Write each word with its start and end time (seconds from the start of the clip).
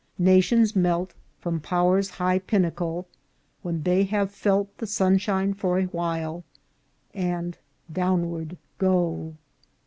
"Nations 0.33 0.75
melt 0.75 1.13
From 1.37 1.59
Power's 1.59 2.09
high 2.09 2.39
pinnacle, 2.39 3.05
when 3.61 3.83
they 3.83 4.01
have 4.05 4.31
felt 4.31 4.75
The 4.79 4.87
sunshine 4.87 5.53
for 5.53 5.77
a 5.77 5.83
while, 5.85 6.43
and 7.13 7.55
downward 7.93 8.57
go." 8.79 9.35